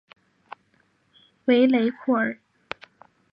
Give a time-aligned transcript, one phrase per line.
[1.45, 2.39] 维雷库尔。